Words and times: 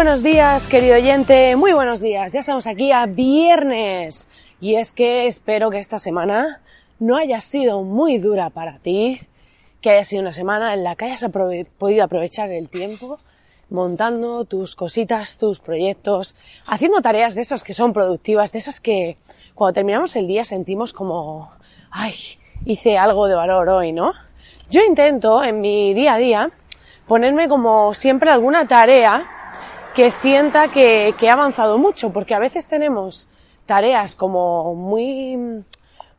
Buenos 0.00 0.22
días, 0.22 0.66
querido 0.66 0.96
oyente, 0.96 1.56
muy 1.56 1.74
buenos 1.74 2.00
días. 2.00 2.32
Ya 2.32 2.40
estamos 2.40 2.66
aquí 2.66 2.90
a 2.90 3.04
viernes 3.04 4.30
y 4.58 4.76
es 4.76 4.94
que 4.94 5.26
espero 5.26 5.68
que 5.68 5.76
esta 5.76 5.98
semana 5.98 6.62
no 6.98 7.18
haya 7.18 7.38
sido 7.42 7.82
muy 7.82 8.16
dura 8.16 8.48
para 8.48 8.78
ti, 8.78 9.20
que 9.82 9.90
haya 9.90 10.02
sido 10.04 10.22
una 10.22 10.32
semana 10.32 10.72
en 10.72 10.84
la 10.84 10.96
que 10.96 11.04
hayas 11.04 11.26
podido 11.76 12.02
aprovechar 12.02 12.50
el 12.50 12.70
tiempo 12.70 13.18
montando 13.68 14.46
tus 14.46 14.74
cositas, 14.74 15.36
tus 15.36 15.60
proyectos, 15.60 16.34
haciendo 16.66 17.02
tareas 17.02 17.34
de 17.34 17.42
esas 17.42 17.62
que 17.62 17.74
son 17.74 17.92
productivas, 17.92 18.52
de 18.52 18.58
esas 18.58 18.80
que 18.80 19.18
cuando 19.54 19.74
terminamos 19.74 20.16
el 20.16 20.26
día 20.26 20.44
sentimos 20.44 20.94
como, 20.94 21.52
ay, 21.90 22.14
hice 22.64 22.96
algo 22.96 23.26
de 23.26 23.34
valor 23.34 23.68
hoy, 23.68 23.92
¿no? 23.92 24.14
Yo 24.70 24.80
intento 24.80 25.44
en 25.44 25.60
mi 25.60 25.92
día 25.92 26.14
a 26.14 26.16
día 26.16 26.50
ponerme 27.06 27.50
como 27.50 27.92
siempre 27.92 28.30
alguna 28.30 28.66
tarea 28.66 29.36
que 29.94 30.10
sienta 30.10 30.68
que, 30.68 31.14
que, 31.18 31.26
he 31.26 31.30
avanzado 31.30 31.78
mucho, 31.78 32.12
porque 32.12 32.34
a 32.34 32.38
veces 32.38 32.66
tenemos 32.66 33.28
tareas 33.66 34.16
como 34.16 34.74
muy, 34.74 35.64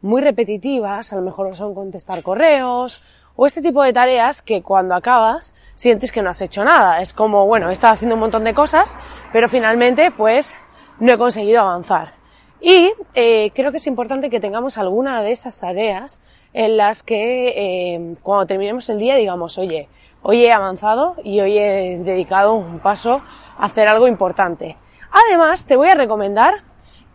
muy 0.02 0.22
repetitivas, 0.22 1.14
a 1.14 1.16
lo 1.16 1.22
mejor 1.22 1.56
son 1.56 1.74
contestar 1.74 2.24
correos, 2.24 3.04
o 3.36 3.46
este 3.46 3.62
tipo 3.62 3.82
de 3.84 3.94
tareas 3.94 4.42
que 4.42 4.62
cuando 4.62 4.96
acabas 4.96 5.56
sientes 5.76 6.12
que 6.12 6.22
no 6.22 6.30
has 6.30 6.42
hecho 6.42 6.64
nada. 6.64 7.02
Es 7.02 7.14
como, 7.14 7.48
bueno, 7.48 7.70
he 7.70 7.74
estado 7.74 7.94
haciendo 7.94 8.16
un 8.16 8.22
montón 8.22 8.44
de 8.44 8.54
cosas, 8.54 8.96
pero 9.32 9.50
finalmente 9.50 10.12
pues 10.12 10.58
no 11.00 11.12
he 11.12 11.18
conseguido 11.18 11.62
avanzar. 11.62 12.14
Y 12.60 12.94
eh, 13.16 13.52
creo 13.56 13.72
que 13.72 13.78
es 13.78 13.88
importante 13.88 14.30
que 14.30 14.40
tengamos 14.40 14.78
alguna 14.78 15.24
de 15.24 15.32
esas 15.32 15.60
tareas 15.60 16.22
en 16.54 16.78
las 16.78 17.02
que 17.02 17.48
eh, 17.96 18.16
cuando 18.22 18.46
terminemos 18.46 18.90
el 18.90 19.00
día 19.00 19.16
digamos, 19.16 19.58
oye, 19.58 19.90
hoy 20.22 20.46
he 20.46 20.52
avanzado 20.52 21.16
y 21.24 21.40
hoy 21.40 21.58
he 21.58 21.98
dedicado 22.04 22.54
un 22.54 22.80
paso 22.80 23.24
hacer 23.58 23.88
algo 23.88 24.08
importante. 24.08 24.78
Además, 25.12 25.66
te 25.66 25.76
voy 25.76 25.90
a 25.90 25.96
recomendar 25.96 26.64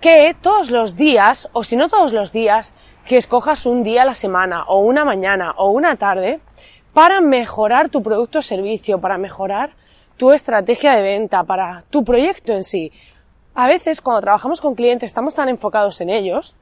que 0.01 0.37
todos 0.41 0.70
los 0.70 0.97
días, 0.97 1.48
o 1.53 1.62
si 1.62 1.77
no 1.77 1.89
todos 1.89 2.12
los 2.12 2.33
días, 2.33 2.75
que 3.06 3.17
escojas 3.17 3.67
un 3.67 3.83
día 3.83 4.03
a 4.03 4.05
la 4.05 4.15
semana, 4.15 4.64
o 4.67 4.81
una 4.81 5.05
mañana, 5.05 5.53
o 5.57 5.70
una 5.70 5.97
tarde, 5.97 6.41
para 6.92 7.20
mejorar 7.20 7.89
tu 7.89 8.02
producto 8.02 8.41
o 8.41 8.42
servicio, 8.42 9.01
para 9.01 9.19
mejorar 9.19 9.70
tu 10.17 10.33
estrategia 10.33 10.95
de 10.95 11.02
venta, 11.02 11.45
para 11.45 11.85
tu 11.91 12.05
proyecto 12.05 12.53
en 12.53 12.63
sí. 12.63 12.92
A 13.55 13.67
veces, 13.67 14.01
cuando 14.01 14.20
trabajamos 14.20 14.61
con 14.61 14.74
clientes, 14.74 15.08
estamos 15.08 15.35
tan 15.35 15.48
enfocados 15.48 16.01
en 16.01 16.11
ellos, 16.11 16.57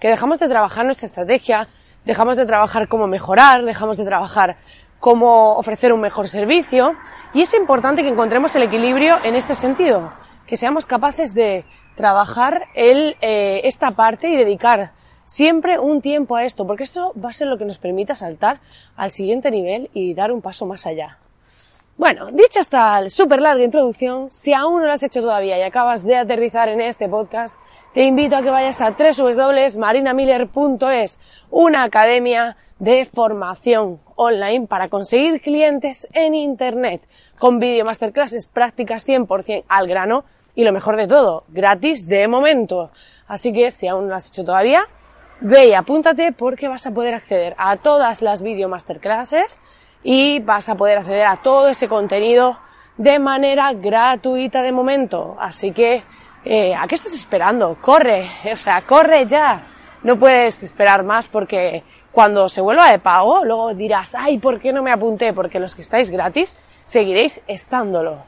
que 0.00 0.08
dejamos 0.08 0.38
de 0.38 0.48
trabajar 0.48 0.84
nuestra 0.84 1.06
estrategia, 1.06 1.68
dejamos 2.04 2.36
de 2.36 2.46
trabajar 2.46 2.88
cómo 2.88 3.06
mejorar, 3.06 3.64
dejamos 3.64 3.96
de 3.96 4.04
trabajar 4.04 4.56
cómo 5.02 5.54
ofrecer 5.54 5.92
un 5.92 6.00
mejor 6.00 6.28
servicio 6.28 6.94
y 7.34 7.40
es 7.40 7.52
importante 7.54 8.02
que 8.02 8.08
encontremos 8.08 8.54
el 8.54 8.62
equilibrio 8.62 9.16
en 9.24 9.34
este 9.34 9.56
sentido, 9.56 10.10
que 10.46 10.56
seamos 10.56 10.86
capaces 10.86 11.34
de 11.34 11.64
trabajar 11.96 12.68
el, 12.76 13.16
eh, 13.20 13.62
esta 13.64 13.90
parte 13.90 14.28
y 14.28 14.36
dedicar 14.36 14.92
siempre 15.24 15.80
un 15.80 16.02
tiempo 16.02 16.36
a 16.36 16.44
esto, 16.44 16.68
porque 16.68 16.84
esto 16.84 17.12
va 17.20 17.30
a 17.30 17.32
ser 17.32 17.48
lo 17.48 17.58
que 17.58 17.64
nos 17.64 17.78
permita 17.78 18.14
saltar 18.14 18.60
al 18.94 19.10
siguiente 19.10 19.50
nivel 19.50 19.90
y 19.92 20.14
dar 20.14 20.30
un 20.30 20.40
paso 20.40 20.66
más 20.66 20.86
allá. 20.86 21.18
Bueno, 21.96 22.30
dicha 22.30 22.60
esta 22.60 23.10
súper 23.10 23.40
larga 23.40 23.64
introducción, 23.64 24.30
si 24.30 24.54
aún 24.54 24.82
no 24.82 24.86
lo 24.86 24.92
has 24.92 25.02
hecho 25.02 25.20
todavía 25.20 25.58
y 25.58 25.62
acabas 25.62 26.04
de 26.04 26.16
aterrizar 26.16 26.68
en 26.68 26.80
este 26.80 27.08
podcast, 27.08 27.58
te 27.92 28.04
invito 28.04 28.36
a 28.36 28.42
que 28.42 28.50
vayas 28.50 28.80
a 28.80 28.92
www.marinamiller.es, 28.92 31.20
una 31.50 31.82
academia 31.82 32.56
de 32.82 33.04
formación 33.04 34.00
online 34.16 34.66
para 34.66 34.88
conseguir 34.88 35.40
clientes 35.40 36.08
en 36.14 36.34
Internet, 36.34 37.00
con 37.38 37.60
vídeo 37.60 37.84
masterclasses 37.84 38.48
prácticas 38.48 39.06
100% 39.06 39.62
al 39.68 39.86
grano 39.86 40.24
y 40.56 40.64
lo 40.64 40.72
mejor 40.72 40.96
de 40.96 41.06
todo, 41.06 41.44
gratis 41.46 42.08
de 42.08 42.26
momento. 42.26 42.90
Así 43.28 43.52
que 43.52 43.70
si 43.70 43.86
aún 43.86 44.06
no 44.06 44.10
lo 44.10 44.16
has 44.16 44.30
hecho 44.30 44.44
todavía, 44.44 44.82
ve 45.40 45.68
y 45.68 45.74
apúntate 45.74 46.32
porque 46.32 46.66
vas 46.66 46.84
a 46.84 46.90
poder 46.90 47.14
acceder 47.14 47.54
a 47.56 47.76
todas 47.76 48.20
las 48.20 48.42
video 48.42 48.68
masterclasses 48.68 49.60
y 50.02 50.40
vas 50.40 50.68
a 50.68 50.74
poder 50.74 50.98
acceder 50.98 51.26
a 51.26 51.36
todo 51.36 51.68
ese 51.68 51.86
contenido 51.86 52.58
de 52.96 53.20
manera 53.20 53.72
gratuita 53.74 54.60
de 54.60 54.72
momento. 54.72 55.36
Así 55.38 55.70
que, 55.70 56.02
eh, 56.44 56.74
¿a 56.74 56.88
qué 56.88 56.96
estás 56.96 57.12
esperando? 57.12 57.78
Corre, 57.80 58.28
o 58.52 58.56
sea, 58.56 58.82
corre 58.84 59.26
ya. 59.26 59.68
No 60.02 60.18
puedes 60.18 60.64
esperar 60.64 61.04
más 61.04 61.28
porque 61.28 61.84
cuando 62.12 62.48
se 62.48 62.60
vuelva 62.60 62.90
de 62.90 62.98
pago, 62.98 63.44
luego 63.44 63.74
dirás, 63.74 64.14
ay, 64.14 64.38
¿por 64.38 64.60
qué 64.60 64.72
no 64.72 64.82
me 64.82 64.92
apunté? 64.92 65.32
Porque 65.32 65.58
los 65.58 65.74
que 65.74 65.82
estáis 65.82 66.10
gratis, 66.10 66.60
seguiréis 66.84 67.42
estándolo. 67.46 68.18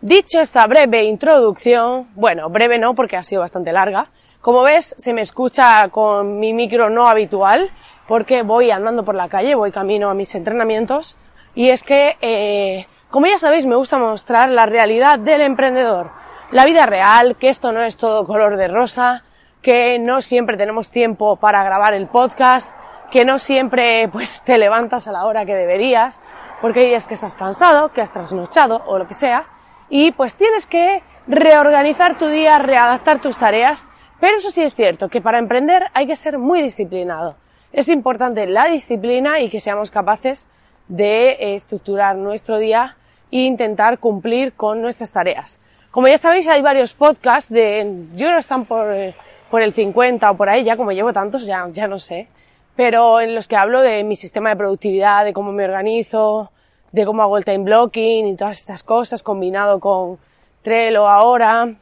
Dicho 0.00 0.40
esta 0.40 0.66
breve 0.66 1.04
introducción, 1.04 2.08
bueno, 2.14 2.50
breve 2.50 2.78
no 2.78 2.94
porque 2.94 3.16
ha 3.16 3.22
sido 3.22 3.40
bastante 3.40 3.72
larga, 3.72 4.10
como 4.40 4.62
ves 4.62 4.94
se 4.98 5.14
me 5.14 5.22
escucha 5.22 5.88
con 5.88 6.38
mi 6.38 6.52
micro 6.52 6.90
no 6.90 7.08
habitual 7.08 7.70
porque 8.06 8.42
voy 8.42 8.70
andando 8.70 9.04
por 9.04 9.14
la 9.14 9.28
calle, 9.28 9.54
voy 9.54 9.72
camino 9.72 10.10
a 10.10 10.14
mis 10.14 10.34
entrenamientos 10.34 11.18
y 11.54 11.70
es 11.70 11.82
que, 11.82 12.16
eh, 12.20 12.86
como 13.10 13.26
ya 13.26 13.38
sabéis, 13.38 13.66
me 13.66 13.76
gusta 13.76 13.98
mostrar 13.98 14.50
la 14.50 14.66
realidad 14.66 15.18
del 15.18 15.40
emprendedor, 15.40 16.10
la 16.50 16.64
vida 16.64 16.86
real, 16.86 17.36
que 17.36 17.48
esto 17.48 17.72
no 17.72 17.80
es 17.82 17.96
todo 17.96 18.26
color 18.26 18.56
de 18.56 18.68
rosa, 18.68 19.24
que 19.66 19.98
no 19.98 20.20
siempre 20.20 20.56
tenemos 20.56 20.92
tiempo 20.92 21.34
para 21.34 21.64
grabar 21.64 21.92
el 21.92 22.06
podcast, 22.06 22.78
que 23.10 23.24
no 23.24 23.40
siempre 23.40 24.08
pues 24.12 24.42
te 24.42 24.58
levantas 24.58 25.08
a 25.08 25.12
la 25.12 25.26
hora 25.26 25.44
que 25.44 25.56
deberías, 25.56 26.22
porque 26.60 26.78
hay 26.82 26.86
días 26.90 27.04
que 27.04 27.14
estás 27.14 27.34
cansado, 27.34 27.92
que 27.92 28.00
has 28.00 28.12
trasnochado 28.12 28.84
o 28.86 28.96
lo 28.96 29.08
que 29.08 29.14
sea, 29.14 29.46
y 29.88 30.12
pues 30.12 30.36
tienes 30.36 30.68
que 30.68 31.02
reorganizar 31.26 32.16
tu 32.16 32.28
día, 32.28 32.60
readaptar 32.60 33.20
tus 33.20 33.38
tareas, 33.38 33.88
pero 34.20 34.36
eso 34.36 34.52
sí 34.52 34.62
es 34.62 34.72
cierto, 34.76 35.08
que 35.08 35.20
para 35.20 35.40
emprender 35.40 35.86
hay 35.94 36.06
que 36.06 36.14
ser 36.14 36.38
muy 36.38 36.62
disciplinado. 36.62 37.34
Es 37.72 37.88
importante 37.88 38.46
la 38.46 38.66
disciplina 38.66 39.40
y 39.40 39.50
que 39.50 39.58
seamos 39.58 39.90
capaces 39.90 40.48
de 40.86 41.56
estructurar 41.56 42.14
nuestro 42.14 42.58
día 42.58 42.96
e 43.32 43.38
intentar 43.38 43.98
cumplir 43.98 44.52
con 44.52 44.80
nuestras 44.80 45.10
tareas. 45.10 45.60
Como 45.90 46.06
ya 46.06 46.18
sabéis, 46.18 46.46
hay 46.46 46.62
varios 46.62 46.94
podcasts 46.94 47.50
de, 47.50 48.04
yo 48.14 48.30
no 48.30 48.38
están 48.38 48.66
por, 48.66 48.92
eh, 48.92 49.16
por 49.50 49.62
el 49.62 49.72
50 49.72 50.30
o 50.30 50.36
por 50.36 50.48
ahí, 50.48 50.64
ya 50.64 50.76
como 50.76 50.92
llevo 50.92 51.12
tantos, 51.12 51.46
ya, 51.46 51.66
ya 51.70 51.86
no 51.88 51.98
sé, 51.98 52.28
pero 52.74 53.20
en 53.20 53.34
los 53.34 53.48
que 53.48 53.56
hablo 53.56 53.80
de 53.80 54.04
mi 54.04 54.16
sistema 54.16 54.50
de 54.50 54.56
productividad, 54.56 55.24
de 55.24 55.32
cómo 55.32 55.52
me 55.52 55.64
organizo, 55.64 56.50
de 56.92 57.04
cómo 57.04 57.22
hago 57.22 57.38
el 57.38 57.44
time 57.44 57.64
blocking 57.64 58.26
y 58.26 58.36
todas 58.36 58.58
estas 58.58 58.82
cosas 58.82 59.22
combinado 59.22 59.80
con 59.80 60.18
Trello 60.62 61.08
ahora. 61.08 61.74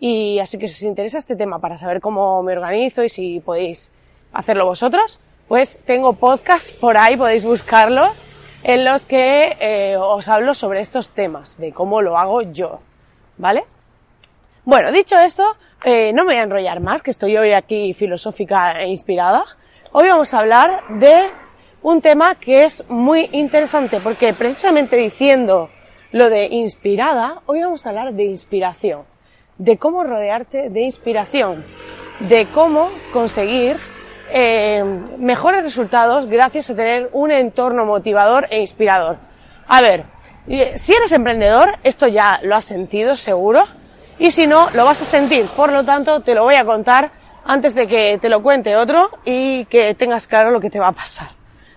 Y 0.00 0.38
así 0.40 0.58
que 0.58 0.66
si 0.66 0.84
os 0.84 0.88
interesa 0.88 1.18
este 1.18 1.36
tema 1.36 1.60
para 1.60 1.78
saber 1.78 2.00
cómo 2.00 2.42
me 2.42 2.52
organizo 2.52 3.04
y 3.04 3.08
si 3.08 3.40
podéis 3.40 3.92
hacerlo 4.32 4.66
vosotros, 4.66 5.20
pues 5.46 5.80
tengo 5.86 6.14
podcasts 6.14 6.72
por 6.72 6.96
ahí, 6.96 7.16
podéis 7.16 7.44
buscarlos, 7.44 8.26
en 8.64 8.84
los 8.84 9.06
que 9.06 9.56
eh, 9.60 9.96
os 9.96 10.28
hablo 10.28 10.54
sobre 10.54 10.80
estos 10.80 11.10
temas, 11.10 11.58
de 11.58 11.72
cómo 11.72 12.00
lo 12.00 12.18
hago 12.18 12.42
yo, 12.42 12.80
¿vale? 13.36 13.64
Bueno, 14.64 14.92
dicho 14.92 15.18
esto, 15.18 15.56
eh, 15.84 16.12
no 16.12 16.22
me 16.22 16.34
voy 16.34 16.36
a 16.36 16.44
enrollar 16.44 16.78
más, 16.78 17.02
que 17.02 17.10
estoy 17.10 17.36
hoy 17.36 17.50
aquí 17.52 17.94
filosófica 17.94 18.80
e 18.80 18.90
inspirada. 18.90 19.44
Hoy 19.90 20.06
vamos 20.06 20.32
a 20.32 20.38
hablar 20.38 20.84
de 20.88 21.24
un 21.82 22.00
tema 22.00 22.36
que 22.36 22.62
es 22.62 22.88
muy 22.88 23.28
interesante, 23.32 23.98
porque 23.98 24.32
precisamente 24.34 24.94
diciendo 24.94 25.68
lo 26.12 26.30
de 26.30 26.46
inspirada, 26.46 27.42
hoy 27.46 27.60
vamos 27.60 27.84
a 27.84 27.88
hablar 27.88 28.12
de 28.14 28.24
inspiración. 28.24 29.02
de 29.58 29.78
cómo 29.78 30.04
rodearte 30.04 30.70
de 30.70 30.80
inspiración, 30.82 31.64
de 32.20 32.46
cómo 32.46 32.88
conseguir 33.12 33.76
eh, 34.30 34.82
mejores 35.18 35.62
resultados 35.62 36.26
gracias 36.26 36.70
a 36.70 36.76
tener 36.76 37.10
un 37.12 37.30
entorno 37.32 37.84
motivador 37.84 38.46
e 38.50 38.60
inspirador. 38.60 39.18
A 39.66 39.80
ver, 39.80 40.04
si 40.76 40.94
eres 40.94 41.12
emprendedor, 41.12 41.78
esto 41.82 42.08
ya 42.08 42.40
lo 42.42 42.56
has 42.56 42.64
sentido 42.64 43.16
seguro, 43.16 43.64
y 44.18 44.30
si 44.30 44.46
no, 44.46 44.70
lo 44.70 44.84
vas 44.84 45.02
a 45.02 45.04
sentir. 45.04 45.46
Por 45.48 45.72
lo 45.72 45.84
tanto, 45.84 46.20
te 46.20 46.34
lo 46.34 46.44
voy 46.44 46.54
a 46.54 46.64
contar 46.64 47.12
antes 47.44 47.74
de 47.74 47.86
que 47.86 48.18
te 48.20 48.28
lo 48.28 48.42
cuente 48.42 48.76
otro 48.76 49.10
y 49.24 49.64
que 49.66 49.94
tengas 49.94 50.28
claro 50.28 50.50
lo 50.50 50.60
que 50.60 50.70
te 50.70 50.78
va 50.78 50.88
a 50.88 50.92
pasar. 50.92 51.28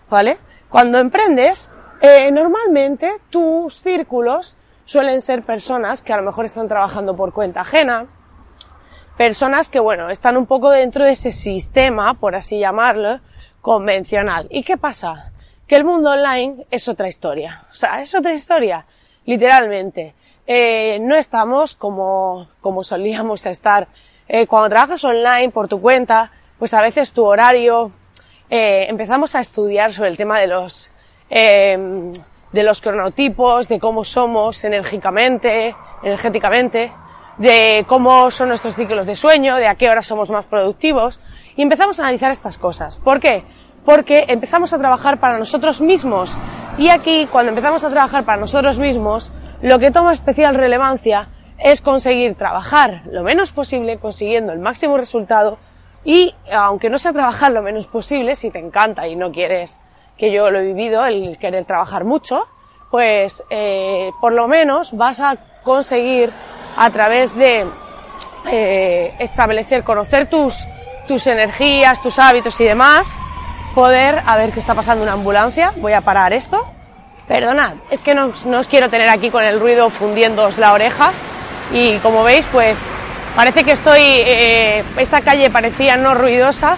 ¿Vale? 0.09 0.37
Cuando 0.69 0.99
emprendes, 0.99 1.71
eh, 2.01 2.31
normalmente 2.31 3.19
tus 3.29 3.81
círculos 3.81 4.57
suelen 4.83 5.21
ser 5.21 5.43
personas 5.43 6.01
que 6.01 6.13
a 6.13 6.17
lo 6.17 6.23
mejor 6.23 6.45
están 6.45 6.67
trabajando 6.67 7.15
por 7.15 7.33
cuenta 7.33 7.61
ajena, 7.61 8.07
personas 9.17 9.69
que, 9.69 9.79
bueno, 9.79 10.09
están 10.09 10.37
un 10.37 10.45
poco 10.45 10.69
dentro 10.69 11.05
de 11.05 11.11
ese 11.11 11.31
sistema, 11.31 12.13
por 12.15 12.35
así 12.35 12.59
llamarlo, 12.59 13.19
convencional. 13.61 14.47
¿Y 14.51 14.63
qué 14.63 14.77
pasa? 14.77 15.31
Que 15.67 15.75
el 15.75 15.83
mundo 15.83 16.11
online 16.11 16.67
es 16.69 16.87
otra 16.87 17.07
historia. 17.07 17.65
O 17.71 17.73
sea, 17.73 18.01
es 18.01 18.13
otra 18.13 18.33
historia, 18.33 18.85
literalmente. 19.25 20.13
Eh, 20.47 20.99
no 21.01 21.15
estamos 21.15 21.75
como, 21.75 22.47
como 22.61 22.83
solíamos 22.83 23.45
estar. 23.45 23.87
Eh, 24.27 24.47
cuando 24.47 24.69
trabajas 24.69 25.03
online 25.03 25.49
por 25.49 25.67
tu 25.67 25.81
cuenta, 25.81 26.31
pues 26.59 26.73
a 26.73 26.81
veces 26.81 27.11
tu 27.11 27.25
horario, 27.25 27.91
eh, 28.49 28.85
empezamos 28.89 29.35
a 29.35 29.39
estudiar 29.39 29.91
sobre 29.91 30.09
el 30.09 30.17
tema 30.17 30.39
de 30.39 30.47
los, 30.47 30.91
eh, 31.29 31.77
de 32.51 32.63
los 32.63 32.81
cronotipos, 32.81 33.67
de 33.67 33.79
cómo 33.79 34.03
somos 34.03 34.63
enérgicamente, 34.63 35.75
energéticamente, 36.03 36.91
de 37.37 37.83
cómo 37.87 38.29
son 38.31 38.49
nuestros 38.49 38.75
ciclos 38.75 39.05
de 39.05 39.15
sueño, 39.15 39.55
de 39.55 39.67
a 39.67 39.75
qué 39.75 39.89
hora 39.89 40.01
somos 40.01 40.29
más 40.29 40.45
productivos, 40.45 41.19
y 41.55 41.61
empezamos 41.63 41.99
a 41.99 42.03
analizar 42.03 42.31
estas 42.31 42.57
cosas. 42.57 42.99
¿Por 42.99 43.19
qué? 43.19 43.43
Porque 43.83 44.25
empezamos 44.27 44.73
a 44.73 44.77
trabajar 44.77 45.19
para 45.19 45.37
nosotros 45.37 45.81
mismos. 45.81 46.37
Y 46.77 46.89
aquí, 46.89 47.27
cuando 47.31 47.49
empezamos 47.49 47.83
a 47.83 47.89
trabajar 47.89 48.25
para 48.25 48.39
nosotros 48.39 48.77
mismos, 48.77 49.33
lo 49.65 49.79
que 49.79 49.89
toma 49.89 50.13
especial 50.13 50.53
relevancia 50.53 51.27
es 51.57 51.81
conseguir 51.81 52.35
trabajar 52.35 53.01
lo 53.09 53.23
menos 53.23 53.51
posible, 53.51 53.97
consiguiendo 53.97 54.53
el 54.53 54.59
máximo 54.59 54.95
resultado, 54.95 55.57
y 56.03 56.35
aunque 56.51 56.91
no 56.91 56.99
sea 56.99 57.13
trabajar 57.13 57.51
lo 57.51 57.63
menos 57.63 57.87
posible, 57.87 58.35
si 58.35 58.51
te 58.51 58.59
encanta 58.59 59.07
y 59.07 59.15
no 59.15 59.31
quieres, 59.31 59.79
que 60.19 60.31
yo 60.31 60.51
lo 60.51 60.59
he 60.59 60.65
vivido, 60.65 61.03
el 61.03 61.39
querer 61.39 61.65
trabajar 61.65 62.03
mucho, 62.03 62.45
pues 62.91 63.43
eh, 63.49 64.11
por 64.21 64.33
lo 64.33 64.47
menos 64.47 64.95
vas 64.95 65.19
a 65.19 65.35
conseguir 65.63 66.31
a 66.77 66.91
través 66.91 67.35
de 67.35 67.65
eh, 68.51 69.15
establecer, 69.17 69.83
conocer 69.83 70.29
tus, 70.29 70.67
tus 71.07 71.25
energías, 71.25 72.03
tus 72.03 72.19
hábitos 72.19 72.61
y 72.61 72.65
demás, 72.65 73.17
poder, 73.73 74.21
a 74.27 74.37
ver 74.37 74.51
qué 74.51 74.59
está 74.59 74.75
pasando 74.75 75.01
una 75.01 75.13
ambulancia, 75.13 75.73
voy 75.77 75.93
a 75.93 76.01
parar 76.01 76.33
esto. 76.33 76.67
Perdonad, 77.27 77.75
es 77.89 78.03
que 78.03 78.13
no, 78.13 78.33
no 78.45 78.59
os 78.59 78.67
quiero 78.67 78.89
tener 78.89 79.09
aquí 79.09 79.31
con 79.31 79.43
el 79.43 79.59
ruido 79.59 79.89
fundiéndoos 79.89 80.59
la 80.59 80.73
oreja 80.73 81.11
y 81.73 81.97
como 81.97 82.23
veis 82.23 82.45
pues 82.51 82.85
parece 83.35 83.63
que 83.63 83.71
estoy, 83.71 83.99
eh, 83.99 84.83
esta 84.97 85.21
calle 85.21 85.49
parecía 85.49 85.97
no 85.97 86.13
ruidosa, 86.13 86.77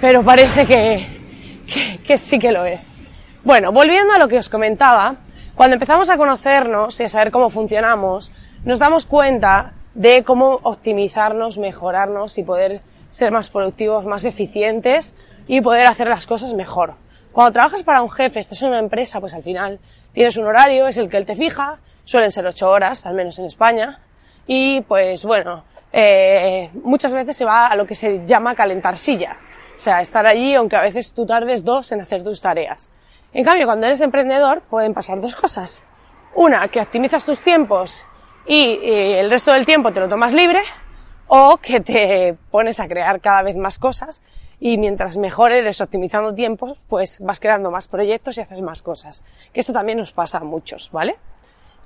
pero 0.00 0.22
parece 0.22 0.66
que, 0.66 1.06
que, 1.66 1.98
que 2.06 2.18
sí 2.18 2.38
que 2.38 2.52
lo 2.52 2.66
es. 2.66 2.94
Bueno, 3.42 3.72
volviendo 3.72 4.12
a 4.12 4.18
lo 4.18 4.28
que 4.28 4.38
os 4.38 4.50
comentaba, 4.50 5.16
cuando 5.54 5.74
empezamos 5.74 6.10
a 6.10 6.18
conocernos 6.18 7.00
y 7.00 7.04
a 7.04 7.08
saber 7.08 7.30
cómo 7.30 7.48
funcionamos, 7.48 8.32
nos 8.64 8.78
damos 8.78 9.06
cuenta 9.06 9.72
de 9.94 10.24
cómo 10.24 10.60
optimizarnos, 10.62 11.56
mejorarnos 11.56 12.36
y 12.36 12.42
poder 12.42 12.82
ser 13.10 13.32
más 13.32 13.48
productivos, 13.48 14.04
más 14.04 14.26
eficientes 14.26 15.16
y 15.48 15.62
poder 15.62 15.86
hacer 15.86 16.08
las 16.08 16.26
cosas 16.26 16.52
mejor. 16.52 16.94
Cuando 17.36 17.52
trabajas 17.52 17.82
para 17.82 18.00
un 18.00 18.08
jefe, 18.08 18.38
estás 18.38 18.62
en 18.62 18.68
una 18.68 18.78
empresa, 18.78 19.20
pues 19.20 19.34
al 19.34 19.42
final 19.42 19.78
tienes 20.14 20.38
un 20.38 20.46
horario, 20.46 20.88
es 20.88 20.96
el 20.96 21.10
que 21.10 21.18
él 21.18 21.26
te 21.26 21.36
fija, 21.36 21.80
suelen 22.02 22.30
ser 22.30 22.46
ocho 22.46 22.70
horas, 22.70 23.04
al 23.04 23.12
menos 23.12 23.38
en 23.38 23.44
España, 23.44 24.00
y 24.46 24.80
pues 24.80 25.22
bueno, 25.22 25.62
eh, 25.92 26.70
muchas 26.82 27.12
veces 27.12 27.36
se 27.36 27.44
va 27.44 27.66
a 27.66 27.76
lo 27.76 27.84
que 27.84 27.94
se 27.94 28.24
llama 28.24 28.54
calentar 28.54 28.96
silla, 28.96 29.36
o 29.74 29.78
sea, 29.78 30.00
estar 30.00 30.26
allí 30.26 30.54
aunque 30.54 30.76
a 30.76 30.80
veces 30.80 31.12
tú 31.12 31.26
tardes 31.26 31.62
dos 31.62 31.92
en 31.92 32.00
hacer 32.00 32.24
tus 32.24 32.40
tareas. 32.40 32.88
En 33.34 33.44
cambio, 33.44 33.66
cuando 33.66 33.86
eres 33.86 34.00
emprendedor 34.00 34.62
pueden 34.62 34.94
pasar 34.94 35.20
dos 35.20 35.36
cosas. 35.36 35.84
Una, 36.34 36.66
que 36.68 36.80
optimizas 36.80 37.26
tus 37.26 37.38
tiempos 37.40 38.06
y, 38.46 38.78
el 38.82 39.28
resto 39.28 39.52
del 39.52 39.66
tiempo 39.66 39.92
te 39.92 40.00
lo 40.00 40.08
tomas 40.08 40.32
libre 40.32 40.62
o 41.26 41.58
que 41.58 41.80
te 41.80 42.34
pones 42.50 42.80
a 42.80 42.88
crear 42.88 43.20
cada 43.20 43.42
vez 43.42 43.56
más 43.56 43.78
cosas 43.78 44.22
y 44.58 44.78
mientras 44.78 45.16
mejor 45.16 45.52
eres 45.52 45.80
optimizando 45.80 46.34
tiempos, 46.34 46.78
pues 46.88 47.20
vas 47.20 47.40
creando 47.40 47.70
más 47.70 47.88
proyectos 47.88 48.38
y 48.38 48.40
haces 48.40 48.62
más 48.62 48.82
cosas. 48.82 49.24
Que 49.52 49.60
esto 49.60 49.72
también 49.72 49.98
nos 49.98 50.12
pasa 50.12 50.38
a 50.38 50.44
muchos, 50.44 50.90
¿vale? 50.90 51.16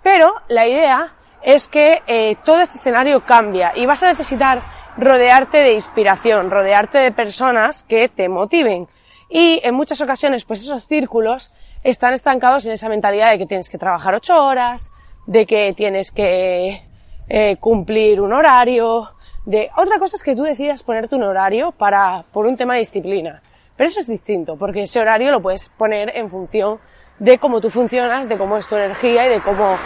Pero 0.02 0.34
la 0.48 0.66
idea 0.66 1.14
es 1.42 1.68
que 1.68 2.02
eh, 2.06 2.36
todo 2.44 2.60
este 2.60 2.78
escenario 2.78 3.24
cambia 3.24 3.72
y 3.74 3.86
vas 3.86 4.02
a 4.02 4.08
necesitar 4.08 4.62
rodearte 4.96 5.58
de 5.58 5.72
inspiración, 5.72 6.50
rodearte 6.50 6.98
de 6.98 7.12
personas 7.12 7.84
que 7.84 8.08
te 8.08 8.28
motiven. 8.28 8.88
Y 9.28 9.60
en 9.62 9.74
muchas 9.74 10.00
ocasiones, 10.00 10.44
pues 10.44 10.60
esos 10.60 10.86
círculos 10.86 11.52
están 11.82 12.12
estancados 12.14 12.66
en 12.66 12.72
esa 12.72 12.88
mentalidad 12.88 13.30
de 13.30 13.38
que 13.38 13.46
tienes 13.46 13.68
que 13.68 13.78
trabajar 13.78 14.14
ocho 14.14 14.44
horas, 14.44 14.92
de 15.26 15.46
que 15.46 15.72
tienes 15.72 16.10
que 16.10 16.82
eh, 17.28 17.56
cumplir 17.58 18.20
un 18.20 18.32
horario, 18.32 19.12
de 19.46 19.70
otra 19.76 19.98
cosa 19.98 20.16
es 20.16 20.22
que 20.22 20.36
tú 20.36 20.42
decidas 20.42 20.82
ponerte 20.82 21.16
un 21.16 21.22
horario 21.22 21.72
para 21.72 22.24
por 22.32 22.46
un 22.46 22.56
tema 22.56 22.74
de 22.74 22.80
disciplina. 22.80 23.42
Pero 23.76 23.88
eso 23.88 24.00
es 24.00 24.06
distinto, 24.06 24.56
porque 24.56 24.82
ese 24.82 25.00
horario 25.00 25.30
lo 25.30 25.40
puedes 25.40 25.70
poner 25.70 26.14
en 26.14 26.28
función 26.28 26.78
de 27.18 27.38
cómo 27.38 27.60
tú 27.60 27.70
funcionas, 27.70 28.28
de 28.28 28.36
cómo 28.36 28.56
es 28.56 28.68
tu 28.68 28.76
energía 28.76 29.26
y 29.26 29.30
de 29.30 29.40
cómo, 29.40 29.76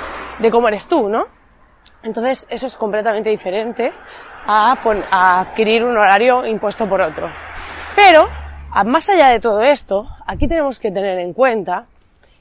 de 0.40 0.50
cómo 0.50 0.68
eres 0.68 0.88
tú, 0.88 1.08
¿no? 1.08 1.26
Entonces, 2.02 2.46
eso 2.50 2.66
es 2.66 2.76
completamente 2.76 3.30
diferente 3.30 3.92
a, 4.46 4.76
a 5.10 5.40
adquirir 5.40 5.84
un 5.84 5.96
horario 5.96 6.44
impuesto 6.44 6.88
por 6.88 7.00
otro. 7.00 7.30
Pero, 7.94 8.28
más 8.84 9.08
allá 9.08 9.28
de 9.28 9.40
todo 9.40 9.62
esto, 9.62 10.08
aquí 10.26 10.48
tenemos 10.48 10.80
que 10.80 10.90
tener 10.90 11.18
en 11.20 11.32
cuenta 11.32 11.86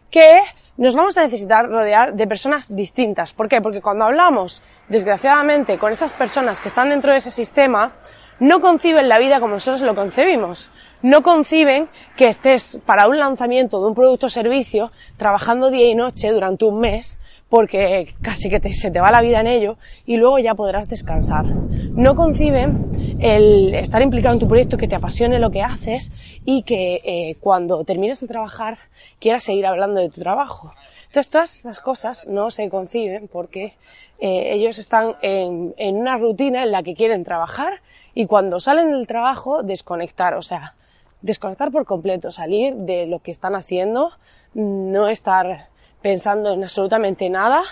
que 0.09 0.42
nos 0.77 0.95
vamos 0.95 1.17
a 1.17 1.23
necesitar 1.23 1.67
rodear 1.67 2.13
de 2.13 2.27
personas 2.27 2.75
distintas. 2.75 3.33
¿Por 3.33 3.47
qué? 3.47 3.61
Porque 3.61 3.81
cuando 3.81 4.05
hablamos, 4.05 4.63
desgraciadamente, 4.89 5.77
con 5.77 5.91
esas 5.91 6.13
personas 6.13 6.61
que 6.61 6.67
están 6.67 6.89
dentro 6.89 7.11
de 7.11 7.17
ese 7.17 7.29
sistema, 7.29 7.94
no 8.39 8.61
conciben 8.61 9.07
la 9.07 9.19
vida 9.19 9.39
como 9.39 9.53
nosotros 9.53 9.81
lo 9.81 9.95
concebimos. 9.95 10.71
No 11.01 11.21
conciben 11.21 11.89
que 12.18 12.27
estés 12.27 12.80
para 12.85 13.07
un 13.07 13.19
lanzamiento 13.19 13.80
de 13.80 13.87
un 13.87 13.94
producto 13.94 14.27
o 14.27 14.30
servicio 14.30 14.92
trabajando 15.18 15.69
día 15.69 15.87
y 15.87 15.95
noche 15.95 16.31
durante 16.31 16.65
un 16.65 16.80
mes 16.80 17.19
porque 17.54 18.07
casi 18.24 18.50
que 18.50 18.74
se 18.74 18.90
te 18.90 19.00
va 19.00 19.12
la 19.12 19.22
vida 19.22 19.40
en 19.40 19.45
ello 19.45 19.78
y 20.07 20.18
luego 20.18 20.40
ya 20.40 20.56
podrás 20.56 20.90
descansar. 20.90 21.45
No 21.45 22.16
conciben 22.16 23.19
el 23.19 23.76
estar 23.76 24.02
implicado 24.02 24.33
en 24.33 24.40
tu 24.40 24.48
proyecto, 24.48 24.76
que 24.76 24.88
te 24.88 24.95
apasione 24.95 25.38
lo 25.38 25.52
que 25.52 25.62
haces 25.62 26.12
y 26.45 26.64
que 26.64 27.02
eh, 27.04 27.36
cuando 27.42 27.83
termines 27.83 28.22
de 28.22 28.28
trabajar 28.28 28.80
quieras 29.19 29.44
seguir 29.44 29.68
hablando 29.68 30.02
de 30.02 30.10
tu 30.10 30.19
trabajo. 30.19 30.74
Entonces 31.06 31.30
todas 31.30 31.54
estas 31.54 31.80
cosas 31.80 32.26
no 32.28 32.50
se 32.50 32.68
conciben 32.72 33.28
porque 33.28 33.76
eh, 34.18 34.56
ellos 34.56 34.80
están 34.80 35.18
en, 35.22 35.76
en 35.78 35.98
una 35.98 36.18
rutina 36.18 36.64
en 36.64 36.72
la 36.72 36.81
que 36.81 36.95
quieren 36.95 37.24
trabajar 37.24 37.83
y 38.16 38.26
cuando 38.26 38.60
salen 38.60 38.90
del 38.90 39.06
trabajo 39.06 39.62
desconectar, 39.62 40.33
o 40.33 40.42
sea, 40.42 40.74
desconectar 41.22 41.72
por 41.72 41.86
completo, 41.86 42.31
salir 42.31 42.74
de 42.74 43.06
lo 43.06 43.19
que 43.19 43.30
están 43.30 43.54
haciendo, 43.54 44.10
no 44.56 45.07
estar 45.07 45.72
pensando 46.04 46.54
en 46.54 46.62
absolutamente 46.62 47.28
nada 47.30 47.64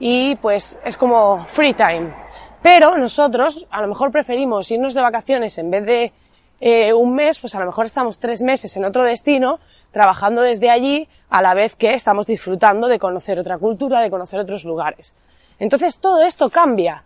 y 0.00 0.34
pues 0.36 0.80
es 0.84 0.96
como 0.96 1.44
free 1.44 1.74
time. 1.74 2.12
Pero 2.62 2.96
nosotros 2.96 3.66
a 3.70 3.82
lo 3.82 3.88
mejor 3.88 4.10
preferimos 4.10 4.70
irnos 4.70 4.94
de 4.94 5.02
vacaciones 5.02 5.58
en 5.58 5.70
vez 5.70 5.84
de 5.84 6.12
eh, 6.60 6.94
un 6.94 7.14
mes, 7.14 7.38
pues 7.38 7.54
a 7.54 7.60
lo 7.60 7.66
mejor 7.66 7.84
estamos 7.84 8.18
tres 8.18 8.42
meses 8.42 8.74
en 8.76 8.86
otro 8.86 9.04
destino, 9.04 9.60
trabajando 9.92 10.40
desde 10.40 10.70
allí, 10.70 11.06
a 11.28 11.42
la 11.42 11.52
vez 11.52 11.76
que 11.76 11.92
estamos 11.92 12.26
disfrutando 12.26 12.88
de 12.88 12.98
conocer 12.98 13.38
otra 13.38 13.58
cultura, 13.58 14.00
de 14.00 14.10
conocer 14.10 14.40
otros 14.40 14.64
lugares. 14.64 15.14
Entonces 15.58 15.98
todo 15.98 16.24
esto 16.24 16.48
cambia. 16.48 17.04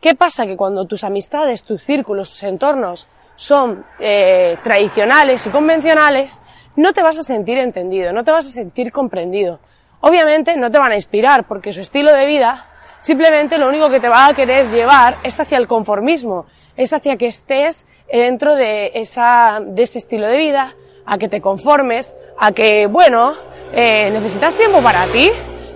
¿Qué 0.00 0.14
pasa? 0.14 0.46
Que 0.46 0.56
cuando 0.56 0.84
tus 0.84 1.02
amistades, 1.02 1.64
tus 1.64 1.82
círculos, 1.82 2.30
tus 2.30 2.44
entornos 2.44 3.08
son 3.34 3.84
eh, 3.98 4.58
tradicionales 4.62 5.46
y 5.46 5.50
convencionales, 5.50 6.40
no 6.76 6.92
te 6.92 7.02
vas 7.02 7.18
a 7.18 7.22
sentir 7.22 7.58
entendido, 7.58 8.12
no 8.12 8.22
te 8.22 8.30
vas 8.30 8.46
a 8.46 8.50
sentir 8.50 8.92
comprendido. 8.92 9.58
Obviamente 10.00 10.56
no 10.56 10.70
te 10.70 10.78
van 10.78 10.92
a 10.92 10.94
inspirar 10.94 11.44
porque 11.44 11.72
su 11.72 11.80
estilo 11.80 12.12
de 12.12 12.26
vida 12.26 12.66
simplemente 13.00 13.58
lo 13.58 13.68
único 13.68 13.90
que 13.90 14.00
te 14.00 14.08
va 14.08 14.26
a 14.26 14.34
querer 14.34 14.70
llevar 14.70 15.16
es 15.22 15.38
hacia 15.40 15.58
el 15.58 15.66
conformismo, 15.66 16.46
es 16.76 16.92
hacia 16.92 17.16
que 17.16 17.26
estés 17.26 17.86
dentro 18.10 18.54
de, 18.54 18.92
esa, 18.94 19.60
de 19.62 19.82
ese 19.82 19.98
estilo 19.98 20.26
de 20.26 20.38
vida, 20.38 20.74
a 21.06 21.18
que 21.18 21.28
te 21.28 21.40
conformes, 21.40 22.16
a 22.38 22.52
que, 22.52 22.86
bueno, 22.86 23.34
eh, 23.72 24.10
necesitas 24.12 24.54
tiempo 24.54 24.80
para 24.80 25.06
ti, 25.06 25.30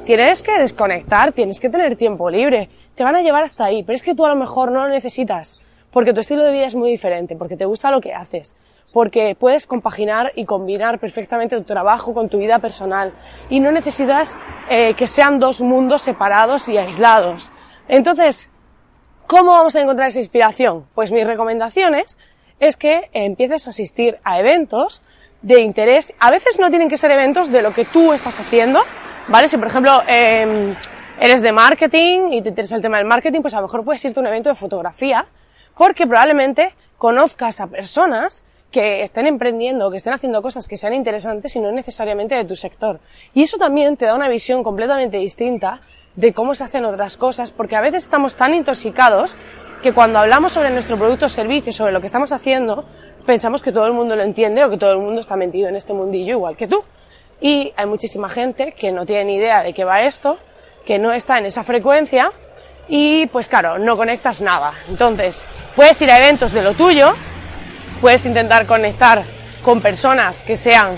tienes 0.04 0.42
que 0.42 0.58
desconectar, 0.58 1.32
tienes 1.32 1.60
que 1.60 1.68
tener 1.68 1.96
tiempo 1.96 2.30
libre, 2.30 2.68
te 2.94 3.04
van 3.04 3.16
a 3.16 3.22
llevar 3.22 3.44
hasta 3.44 3.64
ahí, 3.64 3.82
pero 3.82 3.96
es 3.96 4.02
que 4.02 4.14
tú 4.14 4.24
a 4.24 4.28
lo 4.28 4.36
mejor 4.36 4.70
no 4.70 4.84
lo 4.84 4.88
necesitas, 4.88 5.60
porque 5.90 6.12
tu 6.12 6.20
estilo 6.20 6.44
de 6.44 6.52
vida 6.52 6.66
es 6.66 6.74
muy 6.74 6.90
diferente, 6.90 7.36
porque 7.36 7.56
te 7.56 7.64
gusta 7.64 7.90
lo 7.90 8.00
que 8.00 8.14
haces, 8.14 8.56
porque 8.94 9.36
puedes 9.38 9.66
compaginar 9.66 10.32
y 10.36 10.46
combinar 10.46 11.00
perfectamente 11.00 11.56
tu 11.56 11.64
trabajo 11.64 12.14
con 12.14 12.28
tu 12.28 12.38
vida 12.38 12.60
personal 12.60 13.12
y 13.50 13.58
no 13.58 13.72
necesitas 13.72 14.36
eh, 14.70 14.94
que 14.94 15.08
sean 15.08 15.40
dos 15.40 15.60
mundos 15.60 16.00
separados 16.00 16.68
y 16.68 16.78
aislados. 16.78 17.50
Entonces, 17.88 18.50
¿cómo 19.26 19.50
vamos 19.50 19.74
a 19.74 19.80
encontrar 19.80 20.06
esa 20.06 20.20
inspiración? 20.20 20.86
Pues 20.94 21.10
mis 21.10 21.26
recomendaciones 21.26 22.18
es 22.60 22.76
que 22.76 23.10
empieces 23.12 23.66
a 23.66 23.70
asistir 23.70 24.20
a 24.22 24.38
eventos 24.38 25.02
de 25.42 25.60
interés. 25.60 26.14
A 26.20 26.30
veces 26.30 26.60
no 26.60 26.70
tienen 26.70 26.88
que 26.88 26.96
ser 26.96 27.10
eventos 27.10 27.50
de 27.50 27.62
lo 27.62 27.74
que 27.74 27.84
tú 27.84 28.12
estás 28.12 28.38
haciendo, 28.38 28.80
¿vale? 29.26 29.48
Si 29.48 29.56
por 29.56 29.66
ejemplo 29.66 30.04
eh, 30.06 30.72
eres 31.18 31.42
de 31.42 31.50
marketing 31.50 32.28
y 32.30 32.42
te 32.42 32.50
interesa 32.50 32.76
el 32.76 32.82
tema 32.82 32.98
del 32.98 33.06
marketing, 33.06 33.40
pues 33.40 33.54
a 33.54 33.56
lo 33.56 33.64
mejor 33.64 33.84
puedes 33.84 34.04
irte 34.04 34.20
a 34.20 34.22
un 34.22 34.28
evento 34.28 34.50
de 34.50 34.54
fotografía, 34.54 35.26
porque 35.76 36.06
probablemente 36.06 36.76
conozcas 36.96 37.60
a 37.60 37.66
personas 37.66 38.44
que 38.74 39.04
estén 39.04 39.28
emprendiendo, 39.28 39.88
que 39.88 39.98
estén 39.98 40.14
haciendo 40.14 40.42
cosas 40.42 40.66
que 40.66 40.76
sean 40.76 40.94
interesantes 40.94 41.54
y 41.54 41.60
no 41.60 41.70
necesariamente 41.70 42.34
de 42.34 42.44
tu 42.44 42.56
sector. 42.56 42.98
Y 43.32 43.44
eso 43.44 43.56
también 43.56 43.96
te 43.96 44.04
da 44.04 44.16
una 44.16 44.28
visión 44.28 44.64
completamente 44.64 45.16
distinta 45.16 45.80
de 46.16 46.32
cómo 46.32 46.56
se 46.56 46.64
hacen 46.64 46.84
otras 46.84 47.16
cosas, 47.16 47.52
porque 47.52 47.76
a 47.76 47.80
veces 47.80 48.02
estamos 48.02 48.34
tan 48.34 48.52
intoxicados 48.52 49.36
que 49.80 49.92
cuando 49.92 50.18
hablamos 50.18 50.50
sobre 50.50 50.70
nuestro 50.70 50.96
producto 50.96 51.26
o 51.26 51.28
servicio, 51.28 51.72
sobre 51.72 51.92
lo 51.92 52.00
que 52.00 52.08
estamos 52.08 52.32
haciendo, 52.32 52.84
pensamos 53.24 53.62
que 53.62 53.70
todo 53.70 53.86
el 53.86 53.92
mundo 53.92 54.16
lo 54.16 54.24
entiende 54.24 54.64
o 54.64 54.70
que 54.70 54.76
todo 54.76 54.90
el 54.90 54.98
mundo 54.98 55.20
está 55.20 55.36
metido 55.36 55.68
en 55.68 55.76
este 55.76 55.92
mundillo 55.92 56.32
igual 56.32 56.56
que 56.56 56.66
tú. 56.66 56.82
Y 57.40 57.72
hay 57.76 57.86
muchísima 57.86 58.28
gente 58.28 58.72
que 58.72 58.90
no 58.90 59.06
tiene 59.06 59.24
ni 59.26 59.36
idea 59.36 59.62
de 59.62 59.72
qué 59.72 59.84
va 59.84 60.02
esto, 60.02 60.36
que 60.84 60.98
no 60.98 61.12
está 61.12 61.38
en 61.38 61.46
esa 61.46 61.62
frecuencia 61.62 62.32
y 62.88 63.26
pues 63.26 63.48
claro, 63.48 63.78
no 63.78 63.96
conectas 63.96 64.42
nada. 64.42 64.72
Entonces, 64.88 65.44
puedes 65.76 66.02
ir 66.02 66.10
a 66.10 66.18
eventos 66.18 66.50
de 66.50 66.62
lo 66.62 66.74
tuyo, 66.74 67.14
puedes 68.00 68.26
intentar 68.26 68.66
conectar 68.66 69.24
con 69.62 69.80
personas 69.80 70.42
que 70.42 70.56
sean 70.56 70.96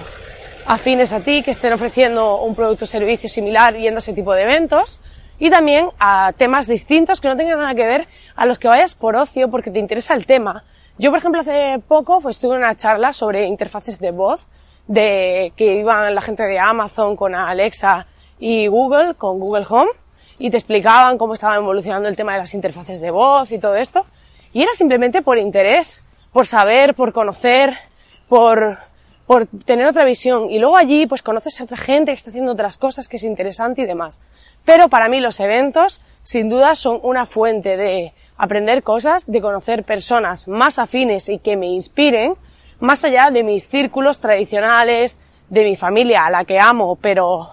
afines 0.67 1.13
a 1.13 1.21
ti, 1.21 1.43
que 1.43 1.53
estén 1.53 1.73
ofreciendo 1.73 2.43
un 2.43 2.55
producto 2.55 2.85
o 2.85 2.89
servicio 2.89 3.29
similar 3.29 3.77
yendo 3.77 3.99
a 3.99 4.03
ese 4.03 4.13
tipo 4.13 4.35
de 4.35 4.43
eventos, 4.43 5.01
y 5.39 5.51
también 5.51 5.91
a 5.99 6.33
temas 6.37 6.67
distintos 6.67 7.21
que 7.21 7.29
no 7.29 7.37
tengan 7.37 7.59
nada 7.59 7.75
que 7.75 7.87
ver 7.87 8.09
a 8.35 8.47
los 8.47 8.59
que 8.59 8.69
vayas 8.69 8.95
por 8.95 9.17
ocio 9.17 9.51
porque 9.51 9.71
te 9.71 9.79
interesa 9.79 10.15
el 10.15 10.27
tema. 10.27 10.65
Yo, 10.99 11.11
por 11.11 11.19
ejemplo, 11.19 11.41
hace 11.41 11.81
poco 11.87 12.21
pues, 12.21 12.37
estuve 12.37 12.55
en 12.55 12.63
una 12.63 12.77
charla 12.77 13.13
sobre 13.13 13.45
interfaces 13.45 13.99
de 14.01 14.11
voz, 14.11 14.49
de 14.87 15.53
que 15.57 15.75
iban 15.75 16.15
la 16.15 16.21
gente 16.23 16.43
de 16.45 16.59
Amazon 16.59 17.17
con 17.17 17.35
Alexa 17.35 18.07
y 18.39 18.67
Google, 18.69 19.15
con 19.15 19.39
Google 19.39 19.67
Home, 19.69 19.91
y 20.39 20.51
te 20.51 20.57
explicaban 20.57 21.19
cómo 21.19 21.35
estaba 21.35 21.57
evolucionando 21.57 22.09
el 22.09 22.17
tema 22.17 22.33
de 22.33 22.39
las 22.39 22.55
interfaces 22.55 23.01
de 23.01 23.11
voz 23.11 23.53
y 23.53 23.59
todo 23.59 23.77
esto. 23.77 24.07
Y 24.53 24.63
era 24.63 24.73
simplemente 24.73 25.21
por 25.21 25.39
interés 25.39 26.06
por 26.37 26.47
saber, 26.47 26.95
por 26.95 27.15
conocer, 27.15 27.79
por, 28.29 28.79
por 29.27 29.47
tener 29.47 29.87
otra 29.87 30.05
visión. 30.05 30.51
Y 30.51 30.59
luego 30.59 30.77
allí, 30.77 31.07
pues 31.07 31.23
conoces 31.23 31.59
a 31.59 31.65
otra 31.65 31.79
gente 31.79 32.11
que 32.11 32.17
está 32.17 32.29
haciendo 32.29 32.53
otras 32.53 32.77
cosas 32.77 33.09
que 33.09 33.17
es 33.17 33.25
interesante 33.25 33.81
y 33.81 33.87
demás. 33.87 34.21
Pero 34.63 34.91
para 34.91 35.09
mí 35.09 35.19
los 35.19 35.41
eventos, 35.41 36.03
sin 36.23 36.51
duda, 36.51 36.75
son 36.75 37.01
una 37.03 37.25
fuente 37.25 37.79
de 37.79 38.13
aprender 38.37 38.83
cosas, 38.83 39.25
de 39.27 39.41
conocer 39.41 39.83
personas 39.85 40.47
más 40.47 40.79
afines 40.79 41.31
y 41.31 41.39
que 41.39 41.57
me 41.57 41.69
inspiren, 41.69 42.35
más 42.81 43.03
allá 43.03 43.31
de 43.31 43.43
mis 43.43 43.67
círculos 43.67 44.21
tradicionales, 44.21 45.17
de 45.49 45.65
mi 45.65 45.75
familia 45.75 46.27
a 46.27 46.31
la 46.31 46.45
que 46.45 46.61
amo, 46.61 46.97
pero, 46.97 47.49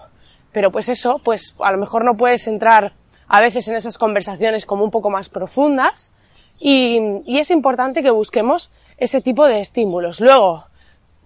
pero 0.52 0.70
pues 0.70 0.90
eso, 0.90 1.22
pues 1.24 1.54
a 1.60 1.72
lo 1.72 1.78
mejor 1.78 2.04
no 2.04 2.18
puedes 2.18 2.46
entrar 2.48 2.92
a 3.28 3.40
veces 3.40 3.66
en 3.66 3.76
esas 3.76 3.96
conversaciones 3.96 4.66
como 4.66 4.84
un 4.84 4.90
poco 4.90 5.08
más 5.08 5.30
profundas, 5.30 6.12
y, 6.60 7.22
es 7.26 7.50
importante 7.50 8.02
que 8.02 8.10
busquemos 8.10 8.70
ese 8.98 9.20
tipo 9.20 9.46
de 9.46 9.60
estímulos. 9.60 10.20
Luego, 10.20 10.64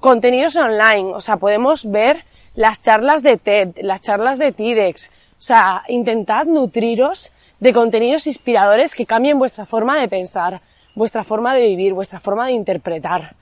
contenidos 0.01 0.57
online, 0.57 1.13
o 1.15 1.21
sea, 1.21 1.37
podemos 1.37 1.91
ver 1.91 2.25
las 2.55 2.83
charlas 2.83 3.23
de 3.23 3.37
TED, 3.37 3.77
las 3.83 4.01
charlas 4.01 4.39
de 4.39 4.53
TEDx, 4.53 5.11
o 5.11 5.43
sea, 5.43 5.85
intentad 5.89 6.47
nutriros 6.47 7.33
de 7.61 7.73
contenidos 7.73 8.27
inspiradores 8.27 8.95
que 8.95 9.07
cambien 9.07 9.39
vuestra 9.39 9.67
forma 9.67 9.99
de 9.99 10.09
pensar, 10.09 10.61
vuestra 10.95 11.25
forma 11.25 11.55
de 11.55 11.67
vivir, 11.67 11.93
vuestra 11.93 12.21
forma 12.21 12.47
de 12.47 12.53
interpretar. 12.53 13.37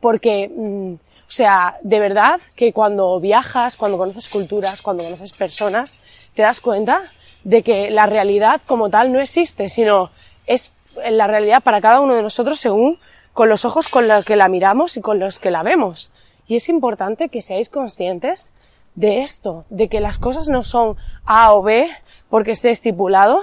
Porque, 0.00 0.48
mm, 0.48 0.92
o 0.94 1.32
sea, 1.32 1.78
de 1.82 2.00
verdad 2.00 2.40
que 2.54 2.72
cuando 2.72 3.18
viajas, 3.18 3.76
cuando 3.76 3.98
conoces 3.98 4.28
culturas, 4.28 4.82
cuando 4.82 5.04
conoces 5.04 5.32
personas, 5.32 5.98
te 6.34 6.42
das 6.42 6.60
cuenta 6.60 7.02
de 7.44 7.62
que 7.62 7.90
la 7.90 8.06
realidad 8.06 8.60
como 8.66 8.90
tal 8.90 9.12
no 9.12 9.20
existe, 9.20 9.68
sino 9.68 10.10
es 10.46 10.72
la 11.10 11.26
realidad 11.26 11.62
para 11.62 11.80
cada 11.80 12.00
uno 12.00 12.14
de 12.14 12.22
nosotros 12.22 12.60
según 12.60 12.98
con 13.32 13.48
los 13.48 13.64
ojos 13.64 13.88
con 13.88 14.08
los 14.08 14.24
que 14.24 14.36
la 14.36 14.48
miramos 14.48 14.96
y 14.96 15.00
con 15.00 15.18
los 15.18 15.38
que 15.38 15.50
la 15.50 15.62
vemos. 15.62 16.12
Y 16.46 16.56
es 16.56 16.68
importante 16.68 17.28
que 17.28 17.42
seáis 17.42 17.68
conscientes 17.68 18.50
de 18.94 19.20
esto, 19.20 19.64
de 19.70 19.88
que 19.88 20.00
las 20.00 20.18
cosas 20.18 20.48
no 20.48 20.64
son 20.64 20.96
A 21.24 21.54
o 21.54 21.62
B 21.62 21.88
porque 22.28 22.50
esté 22.50 22.70
estipulado, 22.70 23.40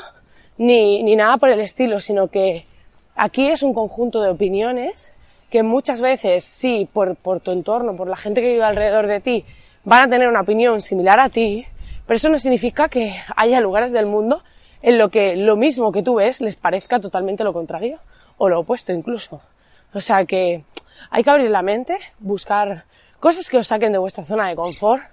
ni, 0.57 1.03
ni 1.03 1.15
nada 1.15 1.37
por 1.37 1.49
el 1.49 1.59
estilo, 1.59 1.99
sino 1.99 2.27
que 2.27 2.65
aquí 3.15 3.47
es 3.47 3.63
un 3.63 3.73
conjunto 3.73 4.21
de 4.21 4.29
opiniones 4.29 5.13
que 5.49 5.63
muchas 5.63 6.01
veces, 6.01 6.43
sí, 6.43 6.89
por, 6.91 7.15
por 7.15 7.39
tu 7.39 7.51
entorno, 7.51 7.95
por 7.95 8.07
la 8.07 8.17
gente 8.17 8.41
que 8.41 8.51
vive 8.51 8.63
alrededor 8.63 9.07
de 9.07 9.21
ti, 9.21 9.45
van 9.85 10.03
a 10.03 10.09
tener 10.09 10.27
una 10.27 10.41
opinión 10.41 10.81
similar 10.81 11.19
a 11.19 11.29
ti, 11.29 11.65
pero 12.05 12.17
eso 12.17 12.29
no 12.29 12.39
significa 12.39 12.89
que 12.89 13.15
haya 13.35 13.61
lugares 13.61 13.91
del 13.91 14.05
mundo 14.05 14.43
en 14.81 14.97
lo 14.97 15.09
que 15.09 15.35
lo 15.35 15.55
mismo 15.55 15.91
que 15.91 16.03
tú 16.03 16.15
ves 16.15 16.41
les 16.41 16.55
parezca 16.55 16.99
totalmente 16.99 17.43
lo 17.43 17.53
contrario 17.53 17.99
o 18.37 18.49
lo 18.49 18.59
opuesto 18.59 18.91
incluso. 18.91 19.41
O 19.93 20.01
sea 20.01 20.25
que 20.25 20.63
hay 21.09 21.23
que 21.23 21.29
abrir 21.29 21.49
la 21.49 21.61
mente, 21.61 21.97
buscar 22.19 22.85
cosas 23.19 23.49
que 23.49 23.57
os 23.57 23.67
saquen 23.67 23.91
de 23.91 23.97
vuestra 23.97 24.25
zona 24.25 24.47
de 24.47 24.55
confort, 24.55 25.03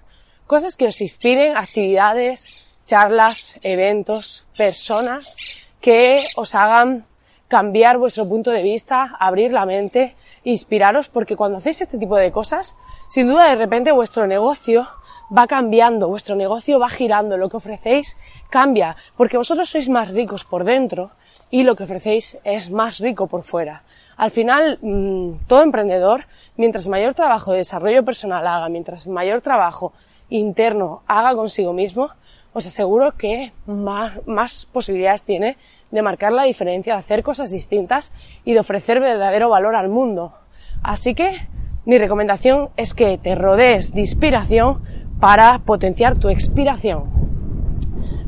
cosas 0.47 0.77
que 0.77 0.85
os 0.85 1.01
inspiren, 1.01 1.57
actividades, 1.57 2.67
charlas, 2.85 3.59
eventos, 3.63 4.45
personas 4.55 5.35
que 5.81 6.19
os 6.35 6.55
hagan 6.55 7.05
cambiar 7.47 7.97
vuestro 7.97 8.27
punto 8.27 8.51
de 8.51 8.61
vista, 8.61 9.15
abrir 9.19 9.53
la 9.53 9.65
mente, 9.65 10.15
inspiraros, 10.43 11.09
porque 11.09 11.35
cuando 11.35 11.57
hacéis 11.57 11.81
este 11.81 11.97
tipo 11.97 12.17
de 12.17 12.31
cosas, 12.31 12.75
sin 13.09 13.27
duda 13.27 13.49
de 13.49 13.55
repente 13.55 13.91
vuestro 13.91 14.27
negocio 14.27 14.87
va 15.35 15.47
cambiando, 15.47 16.07
vuestro 16.07 16.35
negocio 16.35 16.79
va 16.79 16.89
girando, 16.89 17.37
lo 17.37 17.49
que 17.49 17.57
ofrecéis 17.57 18.17
cambia, 18.49 18.95
porque 19.17 19.37
vosotros 19.37 19.69
sois 19.69 19.89
más 19.89 20.09
ricos 20.11 20.43
por 20.43 20.63
dentro 20.63 21.11
y 21.49 21.63
lo 21.63 21.75
que 21.75 21.83
ofrecéis 21.83 22.37
es 22.43 22.69
más 22.69 22.99
rico 22.99 23.27
por 23.27 23.43
fuera. 23.43 23.83
Al 24.17 24.31
final, 24.31 24.79
mm, 24.81 25.47
todo 25.47 25.63
emprendedor, 25.63 26.25
mientras 26.57 26.87
mayor 26.87 27.13
trabajo 27.13 27.51
de 27.51 27.59
desarrollo 27.59 28.03
personal 28.05 28.47
haga, 28.47 28.69
mientras 28.69 29.07
mayor 29.07 29.41
trabajo 29.41 29.93
interno 30.29 31.01
haga 31.07 31.35
consigo 31.35 31.73
mismo, 31.73 32.09
os 32.53 32.65
aseguro 32.65 33.17
que 33.17 33.51
más, 33.65 34.25
más 34.25 34.65
posibilidades 34.65 35.23
tiene 35.23 35.57
de 35.91 36.01
marcar 36.01 36.31
la 36.31 36.43
diferencia, 36.43 36.93
de 36.93 36.99
hacer 36.99 37.21
cosas 37.21 37.51
distintas 37.51 38.13
y 38.45 38.53
de 38.53 38.59
ofrecer 38.59 38.99
verdadero 39.01 39.49
valor 39.49 39.75
al 39.75 39.89
mundo. 39.89 40.33
Así 40.81 41.13
que 41.15 41.35
mi 41.83 41.97
recomendación 41.97 42.69
es 42.77 42.93
que 42.93 43.17
te 43.17 43.35
rodees 43.35 43.93
de 43.93 44.01
inspiración 44.01 44.81
para 45.25 45.57
potenciar 45.57 46.19
tu 46.19 46.29
expiración. 46.29 47.09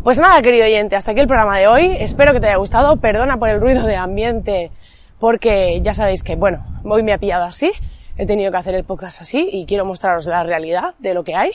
Pues 0.04 0.20
nada, 0.20 0.42
querido 0.42 0.66
oyente, 0.66 0.96
hasta 0.96 1.12
aquí 1.12 1.20
el 1.20 1.28
programa 1.28 1.60
de 1.60 1.68
hoy. 1.68 1.96
Espero 2.00 2.34
que 2.34 2.40
te 2.40 2.48
haya 2.48 2.56
gustado. 2.56 2.98
Perdona 2.98 3.38
por 3.38 3.50
el 3.50 3.62
ruido 3.62 3.86
de 3.86 3.96
ambiente, 3.96 4.72
porque 5.20 5.80
ya 5.84 5.94
sabéis 5.94 6.24
que, 6.24 6.36
bueno, 6.36 6.66
hoy 6.84 7.04
me 7.04 7.14
ha 7.14 7.20
pillado 7.20 7.44
así. 7.44 7.72
He 8.18 8.26
tenido 8.26 8.52
que 8.52 8.58
hacer 8.58 8.74
el 8.74 8.84
podcast 8.84 9.22
así 9.22 9.48
y 9.52 9.68
quiero 9.68 9.86
mostraros 9.86 10.26
la 10.26 10.42
realidad 10.42 10.96
de 10.98 11.14
lo 11.14 11.24
que 11.24 11.36
hay. 11.36 11.52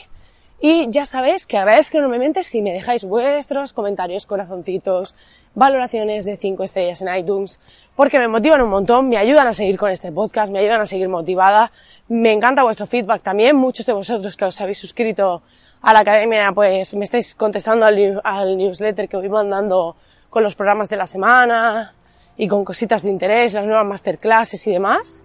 Y 0.61 0.87
ya 0.91 1.03
sabéis 1.03 1.45
que 1.45 1.57
agradezco 1.57 1.97
enormemente 1.97 2.43
si 2.43 2.61
me 2.61 2.71
dejáis 2.71 3.03
vuestros 3.03 3.73
comentarios, 3.73 4.25
corazoncitos, 4.25 5.13
valoraciones 5.55 6.23
de 6.23 6.37
5 6.37 6.63
estrellas 6.63 7.01
en 7.01 7.13
iTunes, 7.13 7.59
porque 7.95 8.17
me 8.17 8.27
motivan 8.27 8.61
un 8.61 8.69
montón, 8.69 9.09
me 9.09 9.17
ayudan 9.17 9.47
a 9.47 9.53
seguir 9.53 9.77
con 9.77 9.91
este 9.91 10.11
podcast, 10.11 10.51
me 10.51 10.59
ayudan 10.59 10.81
a 10.81 10.85
seguir 10.85 11.09
motivada. 11.09 11.71
Me 12.07 12.31
encanta 12.31 12.63
vuestro 12.63 12.87
feedback 12.87 13.21
también. 13.21 13.55
Muchos 13.55 13.85
de 13.85 13.93
vosotros 13.93 14.35
que 14.35 14.45
os 14.45 14.59
habéis 14.61 14.79
suscrito 14.79 15.43
a 15.81 15.93
la 15.93 15.99
academia, 15.99 16.51
pues 16.53 16.95
me 16.95 17.05
estáis 17.05 17.35
contestando 17.35 17.85
al, 17.85 18.57
newsletter 18.57 19.07
que 19.07 19.17
voy 19.17 19.29
mandando 19.29 19.95
con 20.29 20.41
los 20.41 20.55
programas 20.55 20.89
de 20.89 20.95
la 20.95 21.05
semana 21.05 21.93
y 22.35 22.47
con 22.47 22.65
cositas 22.65 23.03
de 23.03 23.09
interés, 23.09 23.53
las 23.53 23.65
nuevas 23.65 23.85
masterclasses 23.85 24.65
y 24.65 24.71
demás. 24.71 25.21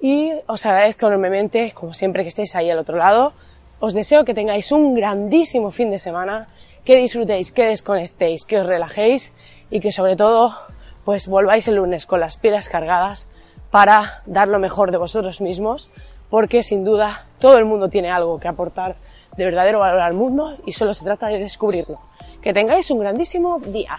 Y 0.00 0.32
os 0.46 0.66
agradezco 0.66 1.06
enormemente, 1.06 1.72
como 1.72 1.92
siempre, 1.92 2.22
que 2.22 2.30
estéis 2.30 2.56
ahí 2.56 2.70
al 2.70 2.78
otro 2.78 2.96
lado. 2.96 3.32
Os 3.78 3.94
deseo 3.94 4.24
que 4.24 4.34
tengáis 4.34 4.72
un 4.72 4.94
grandísimo 4.94 5.70
fin 5.70 5.90
de 5.90 5.98
semana, 6.00 6.48
que 6.84 6.96
disfrutéis, 6.96 7.52
que 7.52 7.66
desconectéis, 7.66 8.44
que 8.44 8.58
os 8.58 8.66
relajéis 8.66 9.32
y 9.70 9.78
que 9.78 9.92
sobre 9.92 10.16
todo 10.16 10.52
pues 11.08 11.26
volváis 11.26 11.66
el 11.68 11.76
lunes 11.76 12.04
con 12.04 12.20
las 12.20 12.36
pilas 12.36 12.68
cargadas 12.68 13.28
para 13.70 14.22
dar 14.26 14.46
lo 14.46 14.58
mejor 14.58 14.90
de 14.90 14.98
vosotros 14.98 15.40
mismos, 15.40 15.90
porque 16.28 16.62
sin 16.62 16.84
duda 16.84 17.24
todo 17.38 17.56
el 17.56 17.64
mundo 17.64 17.88
tiene 17.88 18.10
algo 18.10 18.38
que 18.38 18.46
aportar 18.46 18.96
de 19.34 19.46
verdadero 19.46 19.78
valor 19.78 20.02
al 20.02 20.12
mundo 20.12 20.58
y 20.66 20.72
solo 20.72 20.92
se 20.92 21.04
trata 21.04 21.28
de 21.28 21.38
descubrirlo. 21.38 21.98
Que 22.42 22.52
tengáis 22.52 22.90
un 22.90 22.98
grandísimo 22.98 23.58
día. 23.58 23.96